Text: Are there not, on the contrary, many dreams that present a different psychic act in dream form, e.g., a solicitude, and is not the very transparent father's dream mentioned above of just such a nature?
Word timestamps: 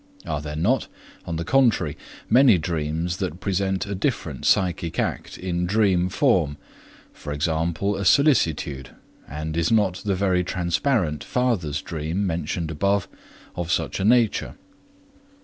Are 0.25 0.41
there 0.41 0.55
not, 0.55 0.87
on 1.27 1.35
the 1.35 1.43
contrary, 1.45 1.95
many 2.27 2.57
dreams 2.57 3.17
that 3.17 3.39
present 3.39 3.85
a 3.85 3.93
different 3.93 4.47
psychic 4.47 4.97
act 4.97 5.37
in 5.37 5.67
dream 5.67 6.09
form, 6.09 6.57
e.g., 7.13 7.51
a 7.51 8.03
solicitude, 8.05 8.89
and 9.29 9.55
is 9.55 9.71
not 9.71 9.97
the 10.03 10.15
very 10.15 10.43
transparent 10.43 11.23
father's 11.23 11.83
dream 11.83 12.25
mentioned 12.25 12.71
above 12.71 13.07
of 13.55 13.67
just 13.67 13.75
such 13.77 13.99
a 13.99 14.03
nature? 14.03 14.55